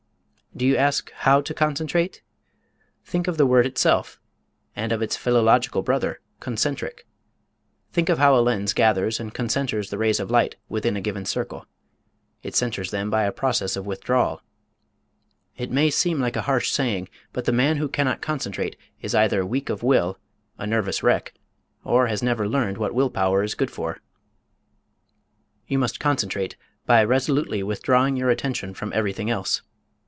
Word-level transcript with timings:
Do 0.53 0.65
you 0.65 0.75
ask 0.75 1.13
how 1.13 1.39
to 1.39 1.53
concentrate? 1.53 2.21
Think 3.05 3.29
of 3.29 3.37
the 3.37 3.45
word 3.45 3.65
itself, 3.65 4.19
and 4.75 4.91
of 4.91 5.01
its 5.01 5.15
philological 5.15 5.81
brother, 5.81 6.19
concentric. 6.41 7.07
Think 7.93 8.09
of 8.09 8.17
how 8.17 8.35
a 8.37 8.41
lens 8.43 8.73
gathers 8.73 9.17
and 9.17 9.33
concenters 9.33 9.89
the 9.89 9.97
rays 9.97 10.19
of 10.19 10.29
light 10.29 10.57
within 10.67 10.97
a 10.97 11.01
given 11.01 11.23
circle. 11.23 11.65
It 12.43 12.53
centers 12.53 12.91
them 12.91 13.09
by 13.09 13.23
a 13.23 13.31
process 13.31 13.77
of 13.77 13.85
withdrawal. 13.85 14.41
It 15.55 15.71
may 15.71 15.89
seem 15.89 16.19
like 16.19 16.35
a 16.35 16.41
harsh 16.41 16.69
saying, 16.71 17.07
but 17.31 17.45
the 17.45 17.53
man 17.53 17.77
who 17.77 17.87
cannot 17.87 18.21
concentrate 18.21 18.75
is 19.01 19.15
either 19.15 19.45
weak 19.45 19.69
of 19.69 19.83
will, 19.83 20.19
a 20.57 20.67
nervous 20.67 21.01
wreck, 21.01 21.33
or 21.85 22.07
has 22.07 22.21
never 22.21 22.45
learned 22.45 22.77
what 22.77 22.93
will 22.93 23.09
power 23.09 23.41
is 23.41 23.55
good 23.55 23.71
for. 23.71 23.99
You 25.67 25.79
must 25.79 26.01
concentrate 26.01 26.57
by 26.85 27.05
resolutely 27.05 27.63
withdrawing 27.63 28.17
your 28.17 28.29
attention 28.29 28.73
from 28.73 28.91
everything 28.93 29.29
else. 29.29 29.61